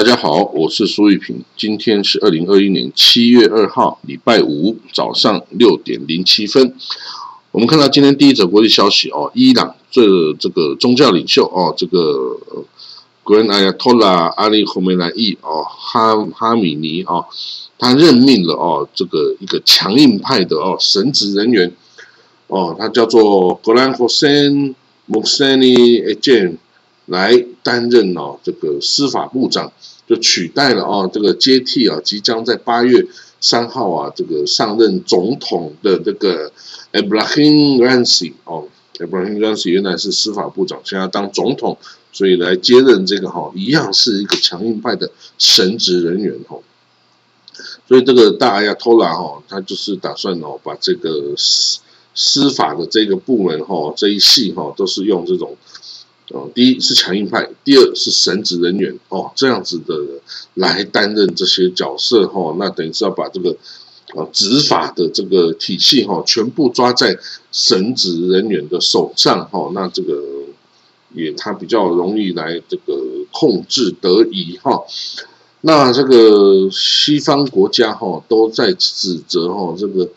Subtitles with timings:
[0.00, 1.44] 大家好，我是苏玉平。
[1.58, 6.74] 今天是二零二一年七月二号，礼拜五早上六点零七分。
[7.50, 12.34] 我们看到今天第一则国际消息哦，伊朗这这个宗教领袖哦，这个
[13.22, 17.26] Grand Ayatollah Ali Khamenei 哦，哈哈米尼哦，
[17.78, 21.70] 他任命了哦，这个一个强硬派的哦神职人员
[22.46, 24.74] 哦，他叫做 Ghulam Hossein
[25.06, 26.56] Mohseni Ejei
[27.04, 29.70] 来担任哦这个司法部长。
[30.10, 33.06] 就取代了啊，这个接替啊，即将在八月
[33.40, 36.50] 三号啊，这个上任总统的这个
[36.92, 38.64] Abraham Raisi 哦
[38.98, 41.78] ，Abraham Raisi 原来是司法部长，现在当总统，
[42.10, 46.58] 所以来接任这个哈，一样是一个强硬派的神职人员哈。
[47.86, 51.78] 所以这个大亚托拉哈，他就是打算哦，把这个司
[52.16, 55.56] 司法的这个部门哈，这一系哈，都是用这种。
[56.32, 59.96] 哦，第一是强硬派，第二是神职人员哦，这样子的
[60.54, 63.50] 来担任这些角色哈，那等于是要把这个
[64.14, 67.18] 啊执法的这个体系哈，全部抓在
[67.50, 70.22] 神职人员的手上哈，那这个
[71.14, 74.84] 也他比较容易来这个控制得宜哈，
[75.62, 80.08] 那这个西方国家哈都在指责哈这个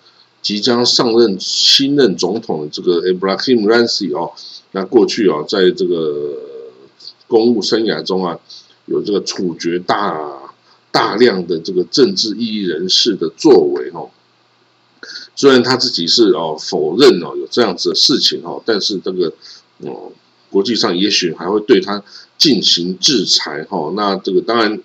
[0.44, 4.32] 即将上任新任总统的这个 Ibrahim Raisi 哦。
[4.76, 6.36] 那过去啊，在这个
[7.28, 8.40] 公务生涯中啊，
[8.88, 10.52] 有这个处决大
[10.92, 14.10] 大量的这个政治异议人士的作为哦。
[15.36, 19.32] 虽然他自己是哦否认哦有这样子的事情哦，但是这个
[19.82, 20.12] 哦
[20.50, 22.04] 国际上也许还会对他
[22.40, 23.94] 进行制裁哈。
[23.96, 24.82] 那这个当然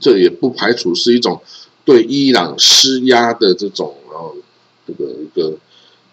[0.00, 1.42] 这也不排除是一种
[1.84, 4.36] 对伊朗施压的这种哦
[4.86, 5.58] 这个一个。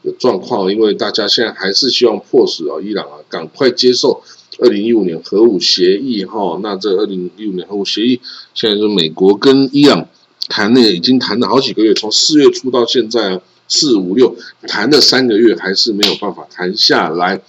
[0.04, 4.22] 的状况，因为大家现在还是希望迫使啊伊朗啊赶快接受
[4.60, 6.60] 二零一五年核武协议哈。
[6.62, 8.20] 那这二零一五年核武协议，
[8.54, 10.08] 现在是美国跟伊朗
[10.50, 14.36] 谈的已经谈了好几个月，从四月初到现在四五六
[14.68, 17.42] 谈了三个月，还是没有办法谈下来。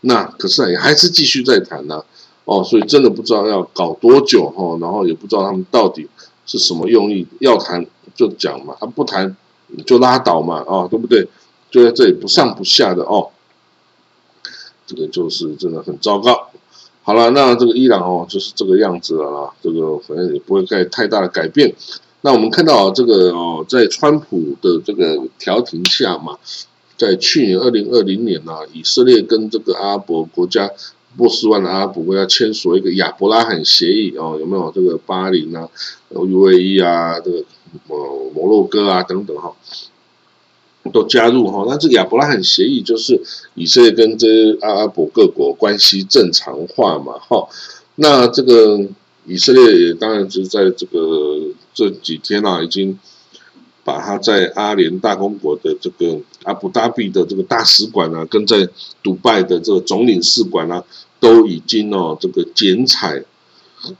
[0.00, 2.02] 那可是也还是继续在谈呢
[2.46, 6.08] 哦，所以真的不知道要搞多久哈，然后也不知道他们到底
[6.46, 7.84] 是什么用意，要谈
[8.16, 9.36] 就讲嘛，他不谈
[9.84, 11.28] 就拉倒嘛啊，对不对？
[11.70, 13.30] 就在这里不上不下的哦，
[14.86, 16.50] 这个就是真的很糟糕。
[17.02, 21.74] 好了，那这个伊朗哦就是这个样子了啦，这个反正也不会太太大的改变。
[22.20, 26.38] 那我们看到这个哦，在川普的这个调停下嘛，
[26.98, 30.70] 在去年二零二零年呢，以色列跟这个阿拉伯国家
[31.16, 35.68] 波斯湾的阿拉伯国家签署一个亚伯拉罕协议哦，有没有这个巴林啊、
[36.10, 37.44] UAE 啊、这个
[37.88, 39.52] 摩摩洛哥啊等等哈。
[40.90, 43.20] 都加入哈，那这个亚伯拉罕协议就是
[43.54, 44.26] 以色列跟这
[44.60, 47.48] 阿拉伯各国关系正常化嘛哈。
[47.96, 48.80] 那这个
[49.26, 51.38] 以色列也当然就是在这个
[51.72, 52.98] 这几天啊，已经
[53.84, 58.68] 把他在阿联大公国的这个阿布达比的这个大使馆啊，跟在
[59.02, 60.84] 迪拜的这个总领事馆啊，
[61.18, 63.24] 都已经哦这个剪彩。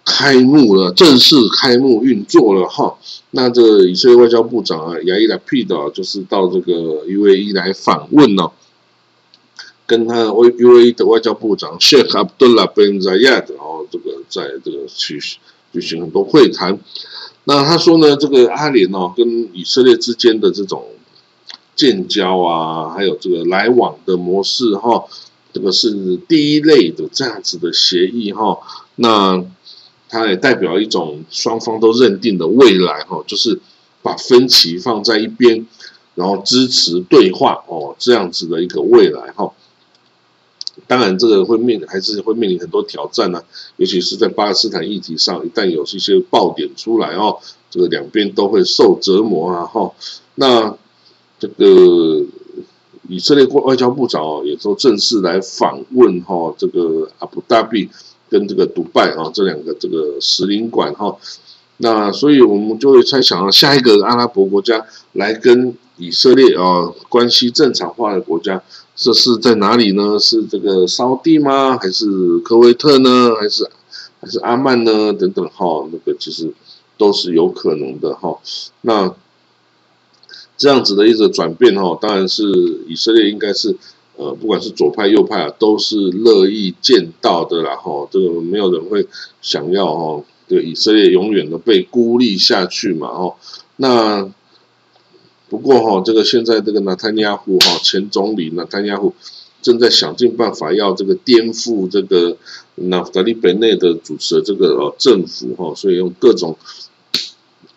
[0.04, 2.98] 开幕了，正式开幕运作了哈。
[3.30, 8.50] 那这以色列外交部长啊，亚伊拉皮的，就是到这个 UAE 来访问呢，
[9.86, 15.18] 跟他 UAE 的外交部长 Sheikh Abdullah bin Zayed，然后这个在这个去
[15.72, 16.78] 举行很多会谈。
[17.44, 20.84] 那他说呢，这个阿联哦，跟以色列之间的这种
[21.74, 25.04] 建交啊，还有这个来往的模式哈，
[25.52, 28.58] 这个是第一类的这样子的协议哈。
[28.96, 29.42] 那
[30.12, 33.60] 它也代表一种双方都认定的未来，哈，就是
[34.02, 35.64] 把分歧放在一边，
[36.16, 39.52] 然后支持对话，哦，这样子的一个未来，哈。
[40.88, 43.40] 当然，这个会面还是会面临很多挑战呢，
[43.76, 47.38] 尤其是在巴勒斯坦议题上，一旦有一些爆点出来，哦，
[47.70, 49.92] 这个两边都会受折磨啊，哈。
[50.34, 50.76] 那
[51.38, 52.26] 这个
[53.08, 57.88] 以色列国外交部长哦，也都正式来访问，哈，这个阿布达比。
[58.30, 61.16] 跟这个独拜啊，这两个这个使领馆哈，
[61.78, 68.62] 那所以我们就会猜想啊，下一个阿拉伯国家来跟以色列啊关系正常化的国家，
[68.94, 70.16] 这是在哪里呢？
[70.18, 71.76] 是这个沙地吗？
[71.76, 73.34] 还是科威特呢？
[73.34, 73.68] 还是
[74.20, 75.12] 还是阿曼呢？
[75.12, 76.52] 等等哈，那个其实
[76.96, 78.38] 都是有可能的哈。
[78.82, 79.12] 那
[80.56, 82.44] 这样子的一个转变哈，当然是
[82.86, 83.76] 以色列应该是。
[84.20, 87.74] 呃，不管是左派右派啊，都是乐意见到的啦。
[87.76, 89.06] 哈，这个没有人会
[89.40, 93.08] 想要哈，这个以色列永远的被孤立下去嘛。
[93.08, 93.36] 哦，
[93.76, 94.30] 那
[95.48, 99.14] 不过哈，这个现在这个纳坦尼亚胡哈前总理纳坦尼亚胡
[99.62, 102.36] 正在想尽办法要这个颠覆这个
[102.74, 106.58] 纳夫达利本内的主持的这个呃政府哈，所以用各种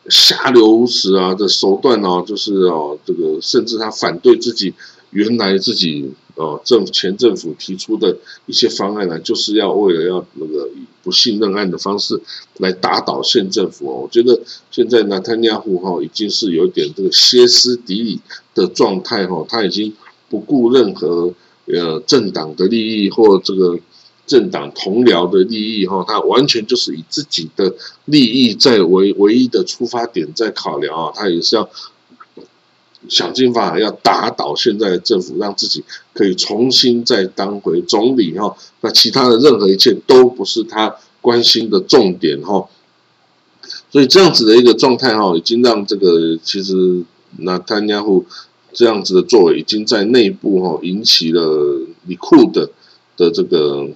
[0.09, 4.73] 下流无耻啊的手段哦，就是哦这个甚至他反对自己
[5.13, 12.21] 原来自己呃政前政府提出的一些方案呢，就是要为了要那个以不信任案的方式
[12.57, 14.01] 来打倒现政府哦。
[14.03, 18.19] 我觉得现在纳坦尼亚胡哈已经是有点这个歇斯底里
[18.53, 19.93] 的状态哈，他已经
[20.29, 21.33] 不顾任何。
[21.65, 23.79] 呃，政党的利益或这个
[24.27, 27.73] 政党同僚的利益哈，他完全就是以自己的
[28.03, 31.69] 利益在为唯一的出发点在考量啊，他也是要
[33.09, 35.83] 想尽办法要打倒现在的政府，让自己
[36.13, 38.55] 可以重新再当回总理哈。
[38.81, 42.67] 那其他的任何一切都不是他关心的重点哈。
[43.91, 47.03] 所以这样子的一个状态哈，已经让这个其实
[47.37, 48.25] 那他家户。
[48.75, 52.71] 这样子的作为已经在内部哈引起了李库的
[53.15, 53.87] 的这个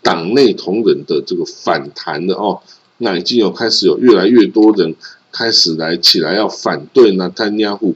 [0.00, 2.60] 党内同仁的这个反弹的哦，
[2.98, 4.94] 那已经有开始有越来越多人
[5.34, 7.94] 开始来起来要反对纳坦亚胡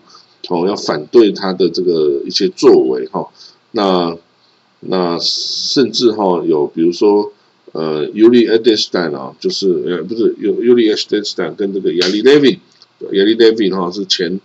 [0.49, 3.29] 哦，要反对他的这个一些作为哈，
[3.71, 4.17] 那
[4.81, 7.33] 那甚至哈有比如说
[7.73, 12.59] 呃尤里埃德斯坦啊，就是呃不是尤尤里埃德斯坦跟这个亚历雷维
[13.13, 14.41] 亚历雷维哈是前。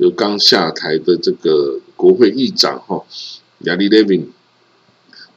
[0.00, 3.02] 就刚下台的这个国会议长哈，
[3.64, 4.30] 亚历雷宾，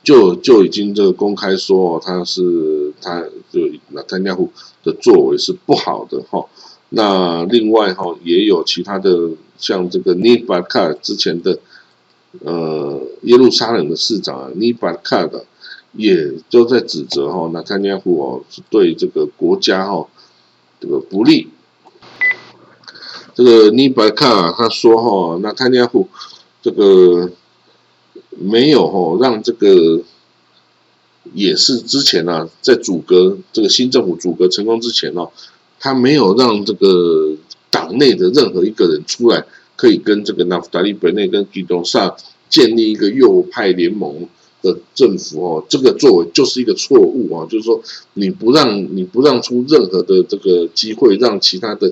[0.04, 3.22] 就就已经这个公开说，他是他
[3.52, 4.52] 就那丹尼胡
[4.84, 6.46] 的作为是不好的哈。
[6.94, 11.58] 那另外哈也有其他的，像这个尼巴卡之前的
[12.44, 15.46] 呃耶路撒冷的市长尼巴卡的，
[15.94, 20.06] 也都在指责哈那丹尼胡哦对这个国家哈
[20.82, 21.48] 这个不利。
[23.34, 26.10] 这个尼巴卡他说哈，那他家户
[26.62, 27.32] 这个
[28.32, 30.02] 没有哈让这个
[31.34, 35.32] 也是之前啊，在阻隔这个新政府阻隔成功之前哦，
[35.82, 37.36] 他没有让这个
[37.70, 39.44] 党内的任何一个人出来，
[39.76, 42.16] 可以跟这个纳夫达利本内跟基东萨
[42.50, 44.28] 建立一个右派联盟
[44.62, 47.82] 的政府哦，这个作为就是一个错误啊，就是说
[48.14, 51.92] 你不让你不让出任何的这个机会，让其他的。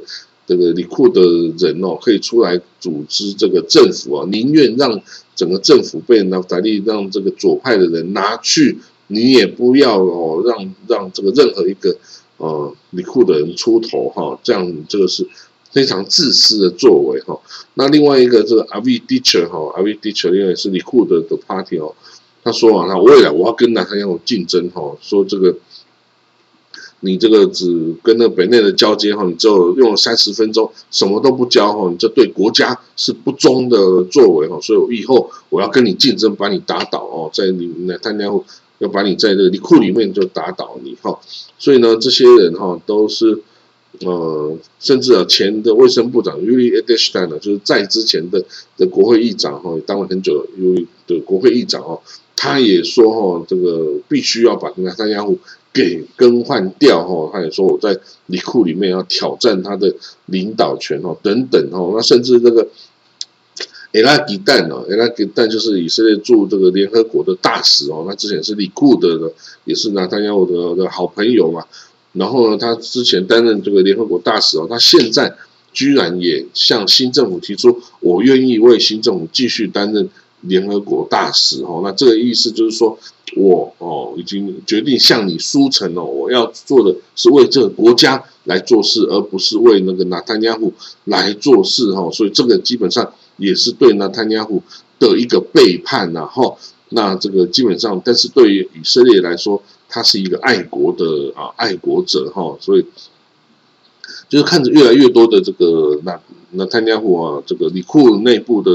[0.50, 1.22] 这个李库的
[1.60, 5.00] 人哦，可以出来组织这个政府啊，宁愿让
[5.36, 11.96] 整个政府被纳达利让这个左派的人拿去，你也不要哦，让让这个任何一个
[12.40, 15.26] 呃李库的人出头哈，这样这个是
[15.72, 17.40] 非常自私的作为哈。
[17.76, 20.36] 那另外一个这个阿 V d i c h e r 哈，阿 V d i c h e r
[20.36, 21.94] 因为是李库的的 party 哦，
[22.44, 25.56] 他说啊，他未来我要跟纳他要竞争哈，说这个。
[27.02, 38.44] 你这个只跟那北内的交接哈，你就用了三十分钟，什么都不交哈，你这对国家是不忠的作为哈，所以我以后我要跟你竞争，把你打倒哦，在你那他家伙
[38.80, 41.20] 要把你在这个库里面就打倒你哈，
[41.58, 43.42] 所以呢，这些人哈都是
[44.00, 48.44] 呃，甚至啊前的卫生部长 Uli e d e s t e i n 呢，就是在之前的
[48.78, 52.02] 的国会议长哈，当了很久，Uli 的国会议长哦，
[52.36, 55.38] 他也说哈，这个必须要把那三家户。
[55.72, 59.94] 给更换掉哈，他也说我在里库里面要挑战他的
[60.26, 62.68] 领导权哦，等等哦，那甚至这个
[63.94, 69.32] 埃拉吉旦哦，埃拉吉旦就是以色列驻这个联合国的大使哦，那之前是里库德的，
[69.66, 71.64] 也是拿他要的的好朋友嘛。
[72.14, 75.36] 然后呢，他之前担任这个联合国大使哦，他现在
[75.74, 80.10] 居然也向新政府提出，我愿意为新政府继续担任
[80.42, 81.82] 联合国大使哦。
[81.84, 82.98] 那这个意思就是说。
[83.36, 86.04] 我哦，已经决定向你书成了。
[86.04, 92.10] 我要做的是为这个国家来做事，而不是为那个纳坦亚胡来做事哈。
[92.10, 94.62] 所以这个基本上也是对纳坦亚胡
[95.00, 96.56] 的一个背叛呐哈。
[96.90, 102.58] 那这个基本上，但是对于以色列来说，他是一个爱国的啊爱国者哈。
[102.60, 102.86] 所以
[104.28, 106.20] 就是看着越来越多的这个那
[106.52, 108.72] 那坦亚胡啊，这个里库内部的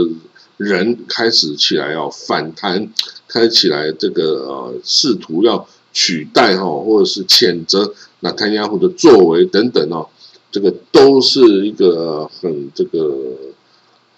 [0.57, 2.91] 人开始起来要反弹。
[3.27, 10.07] 开起来，这个呃，试图要取代哈，或者是谴责那坦亚胡的作为等等哦，
[10.53, 13.13] 这个都是一个很这个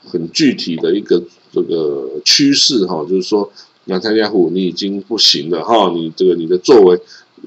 [0.06, 1.22] 很具体的一个
[1.52, 3.50] 这个趋势哈，就是说
[3.84, 6.98] 那坦亚胡你已经不行了哈，你这个你的作为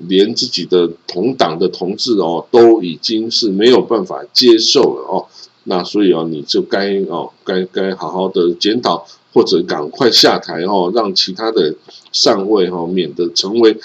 [0.07, 5.25] 连自己的同党的同志哦都已经是没有办法接受了哦，
[5.63, 9.05] 那所以哦你就该哦该该好好的检讨。
[9.31, 11.75] 或者赶快下台哦，让其他的
[12.11, 13.77] 上位哈，免得成为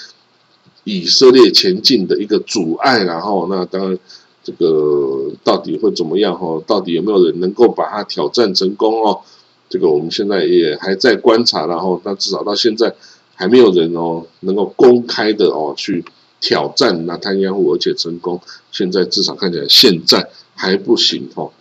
[0.85, 3.03] 以色列前进的一个阻碍。
[3.03, 3.99] 然后，那当然，
[4.45, 6.61] 这个到底会怎么样哈？
[6.67, 9.19] 到底有没有人能够把它挑战成功哦？
[9.67, 12.93] 这个我们现在也还在观察，然后那至少到现在
[13.33, 16.05] 还没有人哦能够公开的哦去
[16.39, 18.39] 挑战纳坦亚胡，而且成功。
[18.71, 21.51] 现在至少看起来现在还不行哦。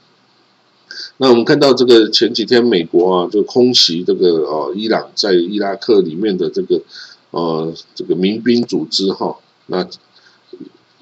[1.16, 6.82] 那我们看到这个前几天美国啊就空袭这个呃伊朗在伊拉克里面的这个
[7.30, 9.88] 呃这个民兵组织哈，那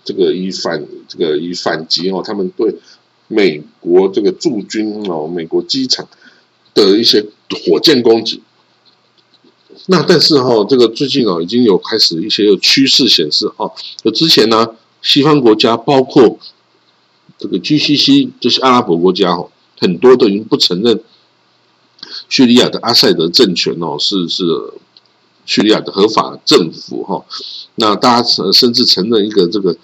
[0.04, 2.74] 这个以反这个以反击哦，他们对
[3.28, 6.08] 美国这个驻军哦美国机场
[6.74, 7.24] 的一些
[7.66, 8.42] 火箭攻击。
[9.86, 16.38] 那但是哈这个最近哦已经有开始一些趋势显示哦，就之前呢西方国家包括
[17.38, 19.50] 这个 GCC 这些阿拉伯国家哦。
[19.80, 21.00] 很多都已经不承认
[22.28, 24.44] 叙利亚的阿塞德政权哦，是是
[25.44, 27.24] 叙利亚的合法政府哈。
[27.76, 29.76] 那大家甚至承认一个这个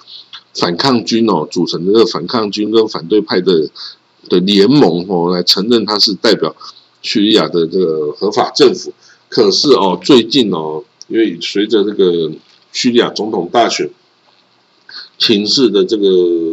[0.54, 3.68] 反抗军哦组成的这个反抗军跟反对派的
[4.28, 6.54] 的联盟哦，来承认他是代表
[7.02, 8.92] 叙利亚的这个合法政府。
[9.28, 12.30] 可是哦，最近哦，因为随着这个
[12.72, 13.90] 叙利亚总统大选
[15.18, 16.06] 情势的这个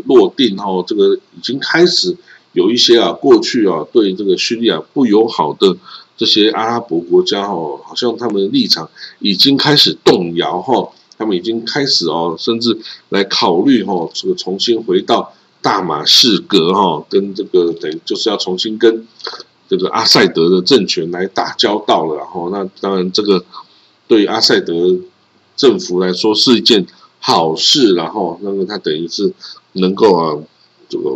[0.05, 2.15] 落定哦，这个已经开始。
[2.55, 5.75] 有一些啊，过去啊，对这个叙利亚不友好的
[6.15, 19.05] 这些阿拉伯国家哈，好像他们的立场已经开始动摇哈，他们已经开始哦，甚至来考虑哈，这个重新回到大马士革哈，跟这个等于就是要重新跟
[19.67, 22.49] 这个阿塞德的政权来打交道了然后。
[22.51, 23.43] 那当然，这个
[24.07, 24.97] 对阿塞德
[25.57, 26.87] 政府来说是一件
[27.19, 29.33] 好事，然后那么他等于是
[29.73, 30.39] 能够啊，
[30.87, 31.09] 这个。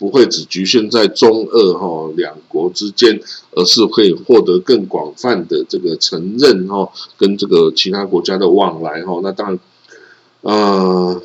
[0.00, 3.20] 不会只局限在中俄哈两国之间，
[3.52, 9.20] 而是会获得更广泛的这个承认哈，跟这个其他国家的往来哈。
[9.22, 9.60] 那当然，
[10.40, 11.22] 呃，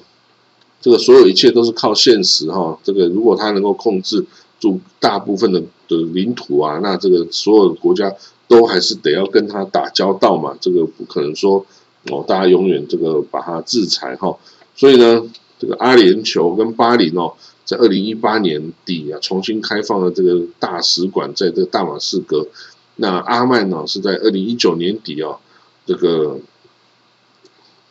[0.82, 2.78] 这个所有一切都是靠现实哈。
[2.84, 4.26] 这个如果他能够控制
[4.60, 8.14] 住大部分的的领土啊，那这个所有的国家
[8.50, 10.58] 都还是得要跟他打交道嘛。
[10.60, 11.66] 这个不可能说
[12.12, 14.38] 哦，大家永远这个把他制裁哈。
[14.76, 15.24] 所以呢，
[15.60, 17.34] 这个阿联酋跟巴林哦。
[17.66, 22.48] 在二零一八年底啊，重新开放了这个大使馆，在这个大马士革。
[22.98, 25.40] 那阿曼呢，是在二零一九年底啊，
[25.84, 26.38] 这个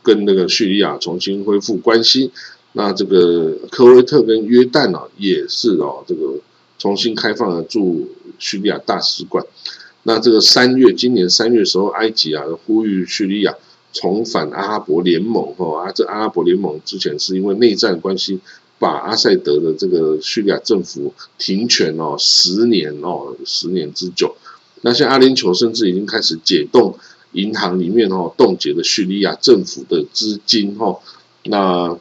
[0.00, 2.30] 跟那个叙利亚重新恢复关系。
[2.74, 6.38] 那这个科威特跟约旦呢，也是哦，这个
[6.78, 9.44] 重新开放了驻叙利亚大使馆。
[10.04, 13.56] 那这个三月，今年三月时候，埃及啊呼吁叙利亚
[13.94, 15.54] 重返阿拉伯联盟。
[15.54, 18.40] 哈啊，这阿拉伯联盟之前是因为内战关系。
[18.76, 24.34] 把阿塞德的这个叙利亚政府停权哦，十年哦，十年之久。
[24.82, 26.94] 那像阿联酋甚至已经开始解冻
[27.32, 30.98] 银行里面哦冻结了叙利亚政府的资金哈。
[31.44, 31.96] 那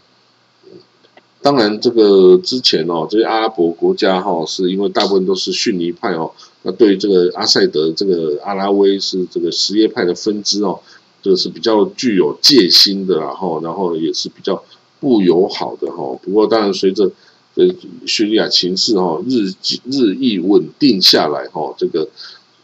[1.42, 6.32] 当然，这个之前哦，这些阿拉伯国家哈，是因为大部分都是逊尼派哦，
[6.64, 10.80] 那对这个阿塞德这个阿拉维是这个什叶派的分支哦，
[11.24, 14.64] 这个是比较具有戒心的，然后然后也是比较。
[15.04, 17.12] 不友好的哈，不过当然随着
[17.56, 17.68] 呃
[18.08, 19.52] 叙利亚情势哈日
[19.92, 22.08] 日益稳定下来哈，这个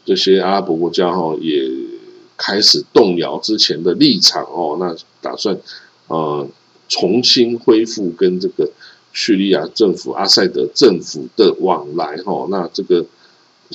[0.06, 1.70] 这些阿拉伯国家哈也
[2.38, 5.60] 开始动摇之前的立场哦，那打算
[6.08, 6.48] 呃
[6.88, 8.72] 重新恢复跟这个
[9.12, 13.06] 叙利亚政府阿塞德政府的往来哈，那这个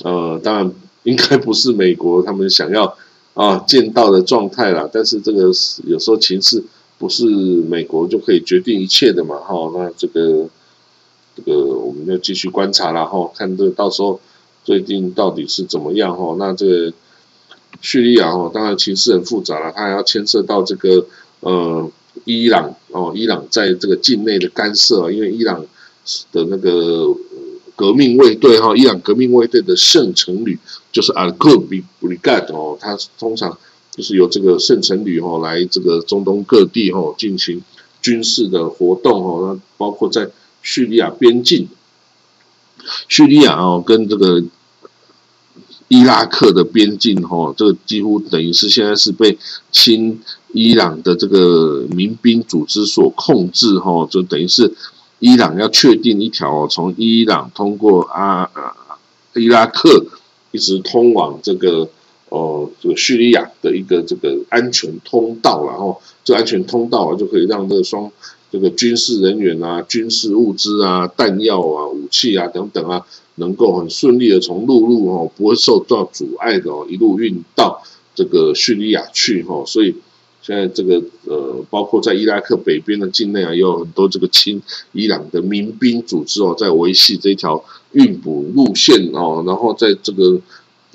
[0.01, 0.73] 呃当然
[1.03, 2.97] 应该不是美国他们想要
[3.35, 5.43] 啊见到的状态啦，但是这个
[5.83, 6.63] 有时候情势。
[6.97, 9.35] 不是美国就可以决定一切的嘛？
[9.39, 10.47] 哈，那这个
[11.35, 14.17] 这个我们要继续观察了哈，看这到时候
[14.63, 16.37] 最近到底是怎么样哈？
[16.39, 16.93] 那这个
[17.81, 21.05] 叙利亚哈，当然情势很复杂了，它还要牵涉到这个
[21.41, 21.91] 呃
[22.23, 25.65] 伊朗哦，伊朗在这个境内的干涉，因为伊朗
[26.31, 27.13] 的那个
[27.75, 30.57] 革命卫队哈，伊朗革命卫队的圣城旅
[30.91, 33.57] 就是阿克比布里盖哦，它通常。
[33.91, 37.63] 就是由这个圣城旅哈来这个中东各地哈进行
[38.01, 40.29] 军事的活动哦，那包括在
[40.61, 41.69] 叙利亚边境，
[43.07, 44.43] 叙利亚哦跟这个
[45.87, 49.37] 伊拉克的边境哈，这个几乎等于是现在是被
[49.71, 50.19] 亲
[50.51, 54.73] 伊朗的这个民兵组织所控制哈，就等于是
[55.19, 58.49] 伊朗要确定一条从伊朗通过阿
[59.33, 60.05] 伊拉克
[60.51, 61.89] 一直通往这个。
[62.29, 68.11] 哦，这个叙利亚的一个这个安全通道，然后这安全通道啊，就可以让这双
[68.51, 73.05] 这个军事人员啊、军事物资啊、弹药啊、武器啊等等啊，
[73.35, 77.81] 能够很顺利的从陆路哦，不会受到阻碍的哦，一路运到
[78.15, 79.63] 这个叙利亚去哈。
[79.65, 79.95] 所以
[80.45, 84.61] 现在这个呃，包括在伊拉克北边的境内啊，也有很多这个亲
[84.91, 90.39] 伊朗的民兵组织哦，在维系这条运补路线哦，然后在这个。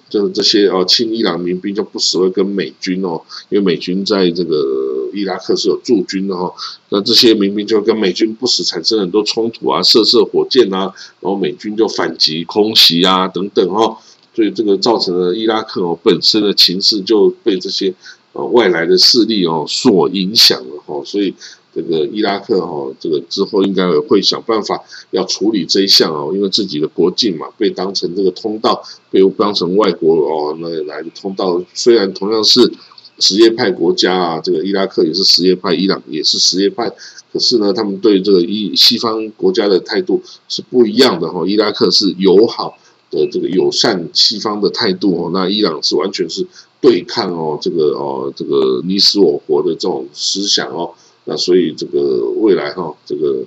[0.08, 6.52] 就是这些啊亲伊朗民兵就不时会跟美军哦，因为美军在这个伊拉克是有驻军的哈，
[6.88, 13.98] 那这些民兵就跟美军不时产生很多冲突啊，射射火箭啊，然后美军就反击空袭啊等等哈，
[14.34, 17.94] 所以这个造成了伊拉克哦本身的情势就被这些
[18.32, 21.34] 呃外来的势力哦所影响了哈，所以。
[21.72, 24.82] 这个伊拉克哈，这个之后应该会想办法
[25.12, 31.62] 要处理这一项哦，因为自己的国境嘛，被当成这个通道，被当成外国哦那来的通道。
[31.72, 32.72] 虽然同样是
[33.20, 36.90] 什叶派国家啊，这个伊拉克也是什叶派，伊朗也是什叶派，
[37.32, 41.46] 可是呢，他们对这个伊西方国家的态度是不一样的哈。
[41.46, 42.76] 伊拉克是友好
[43.12, 46.44] 的这个友善西方的态度哦，那伊朗是完全是
[46.80, 50.90] 对抗哦，这个哦这个你死我活的这种思想哦。
[51.24, 53.44] 那所以这个未来哈，这个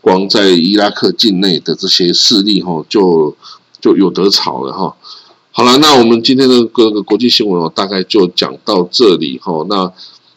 [0.00, 3.36] 光在伊拉克境内的这些势力哈，就
[3.78, 4.96] 就有得吵了哈。
[5.50, 9.66] 好了，那我们今天的各个国际新闻哦，大概就讲到这里哈。
[9.68, 9.92] 那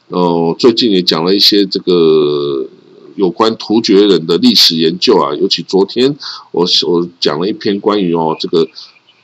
[0.10, 2.68] 呃，最近也讲了一些这个
[3.16, 6.18] 有关突厥人的历史研究啊，尤其昨天
[6.52, 8.68] 我我讲了一篇关于哦这个。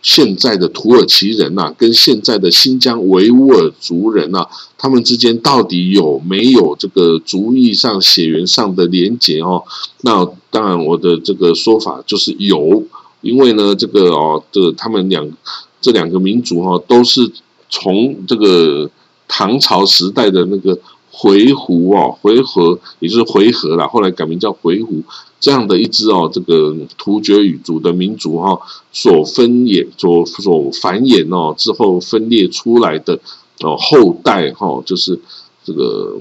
[0.01, 9.63] 现在的土耳其人呐，跟现在的新疆维吾尔族人呐，他们之间到底有没有这个族裔上、血缘上的连结哦？
[10.01, 12.83] 那当然，我的这个说法就是有，
[13.21, 15.29] 因为呢，这个哦，这他们两
[15.79, 17.31] 这两个民族哈，都是
[17.69, 18.89] 从这个
[19.27, 20.77] 唐朝时代的那个
[21.11, 25.03] 回鹘哦，回纥也就是回纥啦，后来改名叫回鹘。
[25.39, 28.59] 这样的一支哦，这个突厥语族的民族哈，
[28.91, 33.19] 所分衍、所所繁衍哦之后分裂出来的
[33.61, 35.19] 哦后代哈，就是
[35.63, 36.17] 这个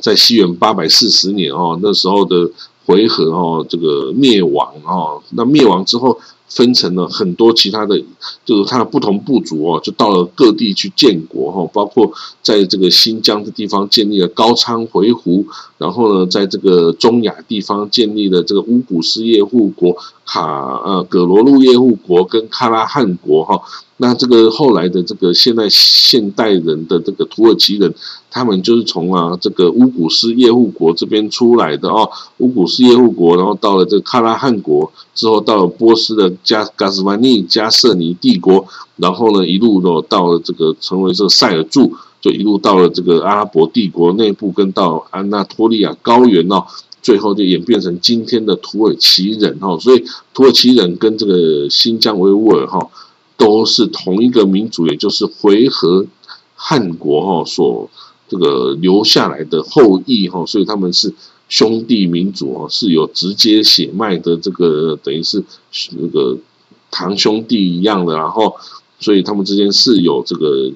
[0.00, 2.50] 在西元八百四十年哦，那时候的
[2.86, 6.18] 回纥哦，这个灭亡哦，那灭亡之后。
[6.48, 8.00] 分成了很多其他的，
[8.44, 15.44] 就是它的不同部族哦，就到了各地去建国哈，包括在这个新疆的地方建立了高昌回鹘，
[15.78, 20.42] 然后呢，在这个中亚地方建立了这个乌古斯叶护国、卡
[20.84, 23.60] 呃葛罗路叶护国跟喀拉汗国哈。
[23.96, 27.94] 那这个后来的这个现代现代人的这个土耳其人，
[28.28, 46.64] 他们就是从啊这个乌古斯叶护国这边出来的哦，乌古斯叶护国，然后到了这个喀拉汗国之后，到了波斯的加嘎斯曼尼加瑟尼帝国，然后呢一路的到了这个成为这个塞尔柱，就一路到了这个阿拉伯帝国内部，跟到安纳托利亚高原哦，
[47.00, 50.04] 最后就演变成今天的土耳其人哈，所以
[50.34, 52.90] 土耳其人跟这个新疆维吾尔哈。
[53.36, 56.06] 都是同一个民族，也就是回纥
[56.54, 57.90] 汉国哈所
[58.28, 61.12] 这个留下来的后裔哈，所以他们是
[61.48, 65.44] 兄弟民族哦，是有直接血脉的这个等于是
[65.98, 66.38] 那个
[66.90, 68.54] 堂兄弟一样的，然后
[68.98, 70.70] 所以他们之间是有这个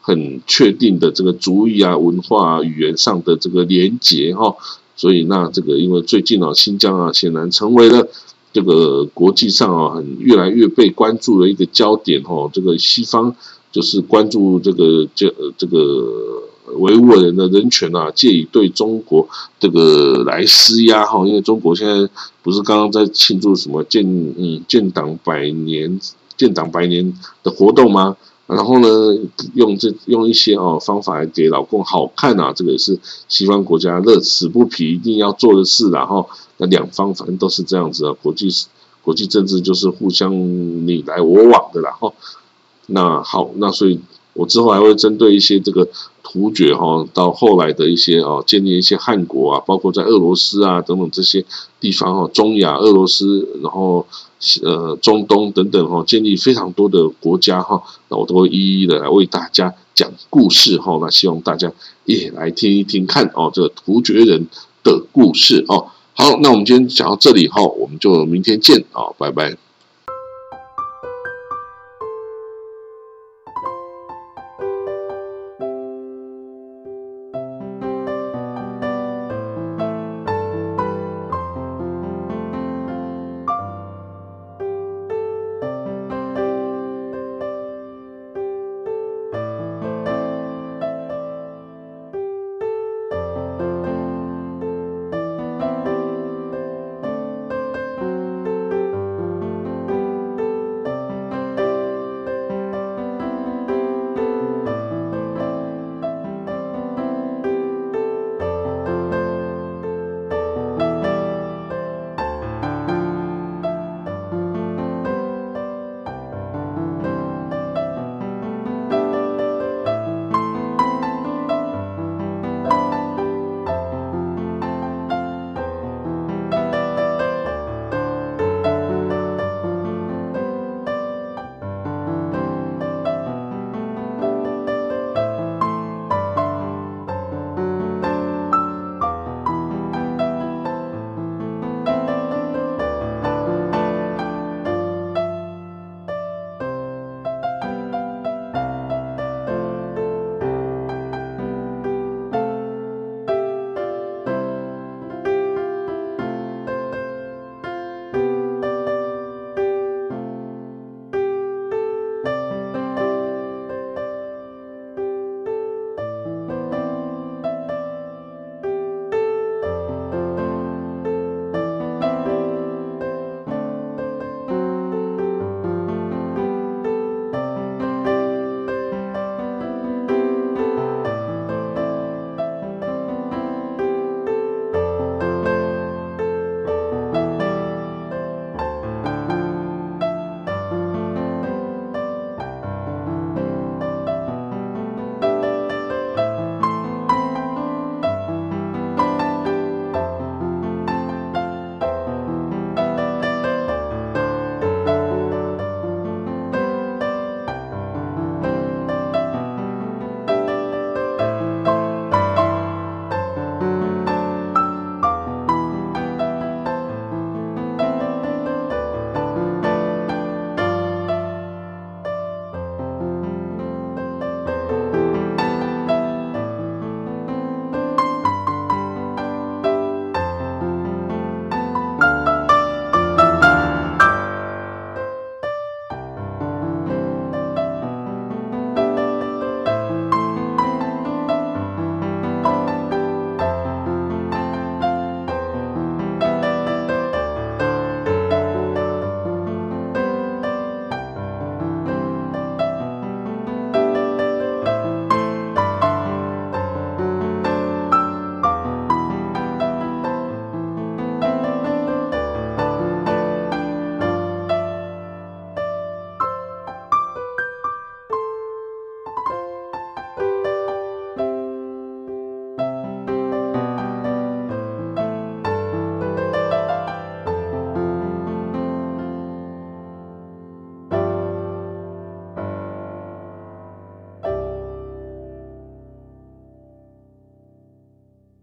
[0.00, 4.56] 很确定的这个族裔啊、文化啊、语言上的这个连结哈，
[4.96, 8.08] 所以那这个因为最近啊，新疆啊显然成为了。
[8.58, 12.50] 这个国际上啊，很越来越被关注的一个焦点哈。
[12.52, 13.32] 这个西方
[13.70, 16.42] 就是关注这个这这个
[16.80, 19.28] 维吾尔人的人权啊，借以对中国
[19.60, 21.24] 这个来施压哈。
[21.24, 22.10] 因为中国现在
[22.42, 26.00] 不是刚刚在庆祝什么建嗯建党百年
[26.36, 28.16] 建党百年的活动吗？
[28.48, 28.88] 然后呢，
[29.54, 35.88] 用这用一些哦方法来给老公好看啊，这个也是西方国家乐此不疲一定要做的事。
[35.90, 38.48] 然后那两方反正都是这样子啊，国际
[39.02, 40.32] 国际政治就是互相
[40.86, 41.80] 你来我往的。
[41.80, 42.14] 然后
[42.86, 43.98] 那好，那所以
[44.34, 45.88] 我之后还会针对一些这个
[46.22, 51.44] 突厥哈，到后来的一些哦建立一些汉国啊，包括在俄罗斯啊等等这些
[51.80, 54.06] 地方哈，中亚、俄罗斯，然后。
[54.62, 60.96] 呃，中东等等哈，建立非常多的国家哈，那我都会一一的来为大家讲故事哈。
[61.00, 61.72] 那希望大家
[62.04, 64.46] 也来听一听看哦，这个突厥人
[64.84, 65.88] 的故事哦。
[66.20, 69.56] 好，那我们今天讲到这里哈，我们就明天见啊，拜拜。